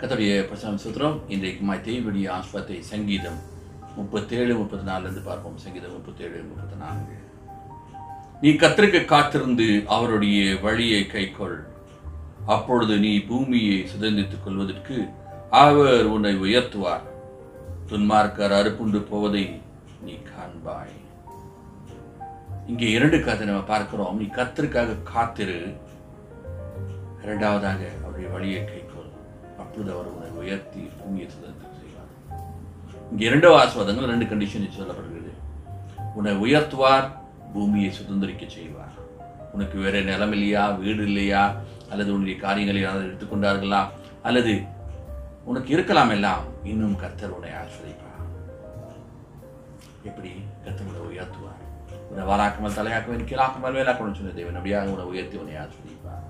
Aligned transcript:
கத்தோடைய 0.00 0.34
பிரசனம் 0.50 0.78
சுத்திரம் 0.82 1.16
இன்றைக்கு 1.32 1.62
மாய் 1.68 1.82
தேவடைய 1.86 2.26
ஆஸ்வத்தை 2.36 2.76
சங்கீதம் 2.90 3.36
முப்பத்தேழு 3.96 4.52
முப்பத்தி 4.60 4.84
நாலுலேருந்து 4.90 5.22
பார்ப்போம். 5.26 5.58
சங்கீதம் 5.64 5.92
முப்பத்தேழு 5.96 6.38
முப்பத்தி 6.50 6.76
நான்கு 6.82 7.16
நீ 8.42 8.50
கத்திரிக்க 8.62 9.04
காத்திருந்து 9.12 9.66
அவருடைய 9.96 10.38
வழியை 10.62 11.02
கைக்கொள். 11.14 11.58
அப்பொழுது 12.54 12.96
நீ 13.04 13.12
பூமியை 13.30 13.76
சுதந்தித்துக் 13.92 14.44
கொள்வதற்கு 14.44 14.96
அவர் 15.64 16.08
உன்னை 16.14 16.34
உயர்த்துவார். 16.46 17.06
துன்மார்க்கர் 17.90 18.56
அறுப்புண்டு 18.60 19.02
போவதை 19.12 19.44
நீ 20.06 20.16
காண்பாய். 20.32 20.96
இங்கே 22.72 22.90
இரண்டு 22.96 23.20
கதை 23.28 23.46
நம்ம 23.50 23.64
பார்க்கிறோம். 23.74 24.18
நீ 24.22 24.28
கத்திற்காக 24.38 25.00
காத்திரு. 25.12 25.60
இரண்டாவதாக 27.24 27.80
அவருடைய 28.02 28.28
வழியை 28.36 28.62
கை 28.64 28.79
அப்பொழுது 29.70 29.90
அவர் 29.94 30.12
உன்னை 30.12 30.28
உயர்த்தி 30.42 30.80
பூமியை 31.00 31.26
செய்வார் 31.32 32.08
இங்கே 33.10 33.24
இரண்டாவது 33.28 33.58
ஆஸ்வாதங்கள் 33.58 34.08
ரெண்டு 34.12 34.26
கண்டிஷன் 34.30 34.64
சொல்லப்படுகிறது. 34.78 35.32
உன்னை 36.16 36.32
உயர்த்துவார் 36.44 37.06
பூமியை 37.52 37.90
சுதந்திரிக்க 37.98 38.44
செய்வார். 38.54 38.94
உனக்கு 39.54 39.76
வேற 39.84 40.00
நிலம் 40.08 40.34
இல்லையா 40.36 40.62
வீடு 40.80 41.04
இல்லையா 41.10 41.42
அல்லது 41.92 42.10
உன்னுடைய 42.14 42.36
காரியங்களை 42.44 42.80
யாராவது 42.82 43.06
எடுத்துக்கொண்டார்களா 43.08 43.80
அல்லது 44.30 44.54
உனக்கு 45.52 45.70
இருக்கலாம் 45.76 46.12
எல்லாம் 46.16 46.42
இன்னும் 46.72 46.98
கர்த்தர் 47.02 47.36
உன்னை 47.36 47.52
ஆஸ்வதிப்பார் 47.60 48.26
எப்படி? 50.10 50.32
கர்த்தர் 50.64 50.90
உன்னை 50.90 51.04
உயர்த்துவார். 51.12 51.62
உன்னை 52.10 52.24
வாராக்காமல் 52.32 52.76
தலையாக்குவேன் 52.80 53.28
கீழாக்காமல் 53.30 53.78
வேலாக்கணும்னு 53.78 54.20
சொன்ன 54.20 54.34
தேவன் 54.40 54.58
அப்படியாக 54.60 54.92
உன்னை 54.96 55.06
உயர்த்தி 55.14 55.38
உன்னை 55.44 55.56
ஆஸ்வதிப்பார் 55.64 56.26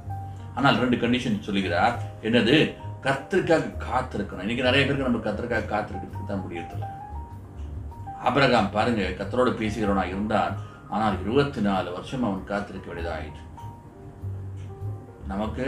ஆனால் 0.58 0.80
ரெண்டு 0.84 0.96
கண்டிஷன் 1.02 1.44
சொல்லுகிறார். 1.48 1.96
என்னது? 2.28 2.56
கர்த்தருக்காக 3.04 3.68
காத்திருக்கணும். 3.84 4.44
இன்னைக்கு 4.46 4.66
நிறைய 4.68 4.82
பேருக்கு 4.84 5.08
நம்ம 5.08 5.20
கர்த்தருக்காக 5.26 5.70
காத்திருக்கிறதுக்கு 5.74 6.30
தான் 6.30 6.42
முடியறதில்ல 6.44 6.88
அபரகாம் 8.28 8.74
பாருங்க 8.74 9.02
கத்தரோடு 9.18 9.52
பேசுகிறவனா 9.60 10.04
இருந்தான். 10.12 10.56
ஆனால் 10.94 11.14
இருபத்தி 11.22 11.60
நாலு 11.68 11.88
வருஷம் 11.94 12.26
அவன் 12.28 12.50
காத்திருக்க 12.50 12.86
வேண்டியதாயிற்று. 12.90 13.44
நமக்கு 15.30 15.66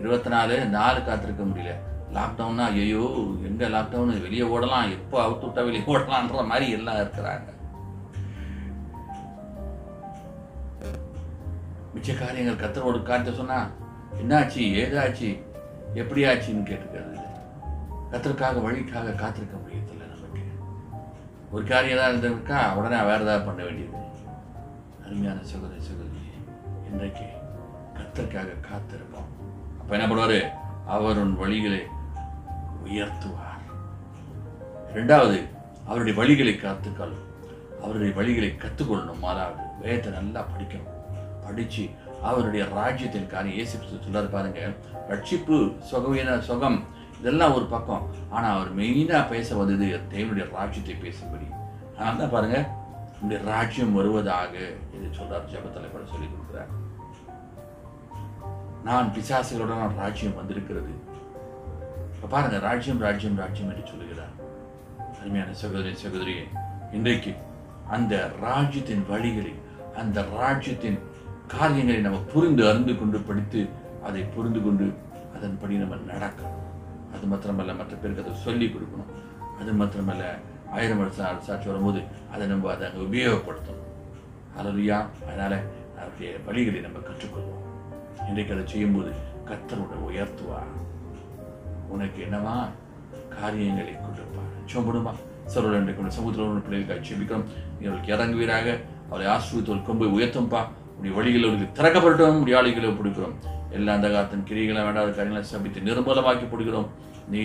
இருபத்தி 0.00 0.30
நாலு 0.34 0.54
நாலு 0.76 0.98
காத்திருக்க 1.08 1.44
முடியல. 1.50 1.74
லாக்டவுன்னா 2.16 2.66
ஐயோ 2.82 3.04
எங்க 3.48 3.68
லாக்டவுன் 3.74 4.24
வெளியே 4.26 4.44
ஓடலாம் 4.54 4.92
எப்போ 4.96 5.16
அவுத்து 5.24 5.46
விட்டா 5.46 5.64
வெளியே 5.68 5.84
ஓடலான்ற 5.92 6.44
மாதிரி 6.52 6.66
எல்லாம் 6.78 7.00
இருக்கிறாங்க. 7.02 7.48
மிச்ச 11.96 12.14
காரியங்கள் 12.22 12.62
கத்தரோடு 12.62 13.00
காரியத்தை 13.10 13.34
சொன்னா 13.40 13.58
என்னாச்சு 14.22 14.62
ஏதாச்சு? 14.82 15.30
எப்படி 15.96 16.24
ஆச்சுன்னு 16.24 16.68
கேட்டுக்கிறது 16.70 17.14
கத்திற்காக 18.10 18.60
வழிக்காக 18.60 19.14
காத்திருக்க 19.14 19.56
முடியறதில்ல 19.56 20.06
நமக்கு. 20.08 20.42
ஒரு 21.50 21.64
காரியம் 21.64 21.98
ஏதாவது 21.98 22.16
இருந்திருக்கா 22.18 22.74
உடனே 22.74 22.96
வேற 23.02 23.18
ஏதாவது 23.20 23.44
பண்ண 23.44 23.62
வேண்டியது. 23.62 23.96
அருமையான 25.04 25.38
சகோதரி 25.42 25.80
சகோதரி 25.80 26.20
இன்றைக்கு 26.90 27.24
கத்திற்காக 27.94 28.46
காத்திருப்போம். 28.46 29.30
அப்ப 29.80 29.96
என்ன 29.96 30.06
பண்ணுவாரு? 30.06 30.40
அவர் 30.86 31.18
உன் 31.18 31.38
வழிகளை 31.38 31.82
உயர்த்துவார். 32.84 33.62
ரெண்டாவது 34.94 35.48
அவருடைய 35.86 36.22
வழிகளை 36.22 36.56
காத்துக்கொள்ளும் 36.56 37.24
அவருடைய 37.82 38.12
வழிகளை 38.20 38.56
கற்றுக்கொள்ளணும் 38.56 39.18
மாறாவது 39.18 39.62
வேதத்தை 39.80 40.12
நல்லா 40.12 40.40
படிக்கணும். 40.40 40.94
படிச்சு 41.44 41.90
அவருடைய 42.22 42.64
ராஜ்யத்தின் 42.64 43.26
காரியம் 43.26 43.56
இயேசு 43.56 43.78
கிறிஸ்து 43.78 44.06
சொல்றாரு 44.06 44.30
பாருங்க. 44.30 44.60
ரட்சிப்பு 45.08 45.74
சுகவீன 45.90 46.38
சுகம் 46.38 46.84
இதெல்லாம் 47.18 47.54
ஒரு 47.54 47.64
பக்கம். 47.64 48.10
ஆனா 48.30 48.54
அவர் 48.54 48.76
மெயினா 48.76 49.28
பேச 49.28 49.54
வந்தது 49.54 50.00
தேவனுடைய 50.10 50.50
ராஜ்யத்தை 50.52 50.94
பேசும்படி. 50.94 51.46
அதனால 51.96 52.18
தான் 52.18 52.30
பாருங்க. 52.30 52.68
நம்முடைய 53.12 53.50
ராஜ்யம் 53.50 53.92
வருவதாக 53.92 54.52
என்று 54.92 55.10
சொல்றார் 55.18 55.50
ஜபத்தில் 55.52 55.90
கூட 55.90 56.04
சொல்லி 56.12 56.26
கொடுக்குறார். 56.26 56.72
நான் 58.84 59.12
பிசாசுகளுடன் 59.14 59.96
ராஜ்யம் 59.96 60.34
வந்திருக்கிறது. 60.34 60.92
இப்போ 62.14 62.26
பாருங்க 62.28 62.58
ராஜ்யம் 62.58 63.00
ராஜ்யம் 63.00 63.36
ராஜ்யம் 63.36 63.70
என்று 63.70 63.90
சொல்லுகிறார். 63.90 64.34
அருமையான 65.20 65.52
சகோதரி 65.52 65.96
சகோதரியே 66.04 66.44
இன்றைக்கு 66.92 67.34
அந்த 67.88 68.30
ராஜ்யத்தின் 68.40 69.06
வழிகளை 69.10 69.54
அந்த 69.96 70.24
ராஜ்யத்தின் 70.40 70.98
காரியங்களை 71.54 72.00
நம்ம 72.00 72.18
புரிந்து 72.18 72.68
அறிந்து 72.68 72.98
கொண்டு 72.98 73.18
படித்து 73.18 73.68
அதை 74.04 74.22
புரிந்து 74.22 74.62
கொண்டு 74.62 74.86
அதன்படி 75.36 75.74
நம்ம 75.74 75.94
நடக்கணும். 75.94 76.62
அது 77.14 77.26
மாத்திரமல்ல 77.32 77.76
மற்ற 77.76 77.96
பேருக்கு 77.96 78.24
அதை 78.24 78.34
சொல்லி 78.34 78.66
கொடுக்கணும். 78.66 79.10
அது 79.60 79.72
மாத்திரமல்ல 79.72 80.24
ஆயிரம் 80.70 80.98
வருஷம் 80.98 81.40
சாட்சி 81.40 81.68
வரும்போது 81.68 82.02
அதை 82.32 82.46
நம்ம 82.46 82.70
அதை 82.70 82.88
அங்கே 82.88 83.04
உபயோகப்படுத்தணும். 83.06 83.84
அலலுயா 84.58 84.98
அதனால் 85.26 85.56
அவருடைய 85.98 86.30
வழிகளை 86.46 86.80
நம்ம 86.80 86.98
கற்றுக்கொள்வோம். 87.08 87.62
இன்றைக்கு 88.28 88.54
அதை 88.54 88.66
செய்யும்போது 88.66 89.10
கத்தரோட 89.48 89.94
உயர்த்துவார். 90.08 90.72
உனக்கு 91.88 92.24
என்னவா? 92.26 92.56
காரியங்களை 93.40 93.92
கொடுப்பார். 94.06 94.52
சோம்படுமா 94.72 95.12
சரோட 95.54 95.96
கொண்டு 95.96 96.16
சமுத்திரம் 96.18 96.64
பிள்ளைகளுக்காக 96.68 97.02
செபிக்கிறோம் 97.08 97.46
இவர்களுக்கு 97.80 98.14
இறங்குவீராக. 98.16 98.78
அவளை 99.10 99.26
ஆசிரியத்தோல் 99.34 99.86
கொம்பை 99.86 100.08
உயர்த்தும்பா. 100.08 100.62
உடைய 100.98 101.12
வழிகள் 101.16 101.46
அவர்களுக்கு 101.46 101.78
திறக்கப்படட்டும் 101.78 102.40
முடியாளிகளை 102.42 102.90
பிடிக்கிறோம். 103.00 103.34
எல்லா 103.76 103.94
அந்த 103.98 104.08
காலத்தின் 104.14 104.46
கிரிகளை 104.50 104.82
வேண்டாத 104.86 105.08
காரியங்களை 105.18 105.44
சபித்து 105.52 105.86
நிர்மூலமாக்கி 105.88 106.46
பிடிக்கிறோம். 106.52 106.88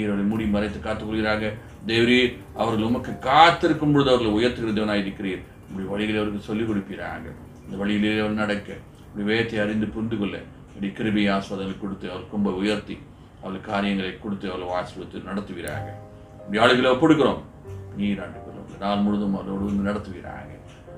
அவரை 0.09 0.23
மூடி 0.31 0.45
மறைத்து 0.56 0.79
காத்துக்கொள்கிறாங்க 0.79 1.45
தேவரே 1.90 2.19
அவர்கள் 2.61 2.88
உமக்கு 2.90 3.11
காத்திருக்கும் 3.28 3.94
பொழுது 3.94 4.11
அவர்களை 4.11 4.31
உயர்த்துகிற 4.38 4.73
தேவனாய் 4.79 5.03
இருக்கிறீர். 5.03 5.41
இப்படி 5.69 5.85
வழிகளை 5.94 6.17
அவருக்கு 6.22 6.47
சொல்லிக் 6.50 6.69
கொடுப்பீராங்க 6.69 7.28
இந்த 7.66 7.75
வழியிலே 7.81 8.11
அவர் 8.23 8.41
நடக்க 8.41 8.69
இப்படி 9.06 9.25
வேத்தை 9.29 9.57
அறிந்து 9.63 9.88
புரிந்து 9.95 10.17
கொள்ள 10.19 10.35
இப்படி 10.69 10.90
கிருபி 10.97 11.23
ஆஸ்வாதங்களை 11.35 11.75
கொடுத்து 11.78 12.06
அவர் 12.11 12.29
கும்ப 12.34 12.53
உயர்த்தி 12.61 12.95
அவளுக்கு 13.41 13.69
காரியங்களை 13.72 14.11
கொடுத்து 14.23 14.47
அவளை 14.51 14.67
ஆசிர்வத்து 14.79 15.28
நடத்துவீராங்க 15.29 15.90
இப்படி 16.41 16.59
ஆளுகளை 16.63 16.91
ஒப்படுக்கிறோம் 16.95 17.41
நீர் 18.00 18.22
ஆண்டு 18.25 18.40
நாள் 18.84 19.03
முழுதும் 19.06 19.35
அவரோடு 19.40 19.88
நடத்துவீராங்க 19.90 20.53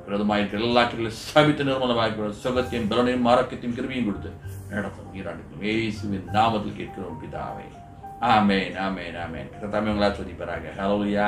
பிரதமாயிருக்கிற 0.08 0.60
எல்லா 0.60 0.82
கிரிகளும் 0.82 1.20
சபித்து 1.28 1.64
நிர்மலமாயிருக்கிற 1.64 2.34
சுகத்தையும் 2.44 2.90
பலனையும் 2.90 3.26
ஆரோக்கியத்தையும் 3.26 3.78
கிருமியும் 3.78 4.06
கொடுத்து 4.06 4.32
நடத்தும் 4.70 5.12
நீராண்டுக்கும் 5.14 5.62
ஏசுவின் 5.62 6.28
நாமத்தில் 6.34 6.78
கேட்கிறோம் 6.78 7.20
பிதாவே. 7.24 7.68
ஆமேன் 8.22 8.76
ஆமேன் 8.88 9.18
ஆமேன். 9.26 9.50
கத்தாமே 9.62 9.92
உங்களா 9.94 10.10
சொல்லிப்பாராங்க 10.20 10.70
ஹலோயா 10.78 11.28